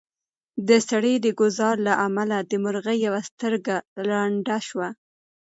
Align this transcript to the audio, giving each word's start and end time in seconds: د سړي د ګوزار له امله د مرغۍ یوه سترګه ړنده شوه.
د 0.67 0.69
سړي 0.89 1.13
د 1.25 1.27
ګوزار 1.39 1.75
له 1.87 1.93
امله 2.07 2.37
د 2.49 2.51
مرغۍ 2.63 2.97
یوه 3.07 3.21
سترګه 3.29 3.75
ړنده 4.05 4.57
شوه. 4.67 4.89